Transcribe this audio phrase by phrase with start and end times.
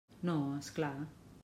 [0.29, 0.93] No, és clar.